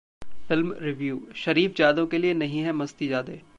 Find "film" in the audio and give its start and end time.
0.47-0.71